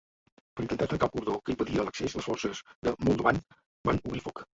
Per 0.59 0.63
intentar 0.67 0.85
trencar 0.93 1.09
el 1.09 1.11
cordó 1.17 1.35
que 1.43 1.53
impedia 1.53 1.85
l'accés, 1.89 2.15
les 2.21 2.29
forces 2.29 2.63
de 2.89 2.95
Moldovan 3.03 3.43
van 3.91 4.01
obrir 4.09 4.25
foc. 4.31 4.43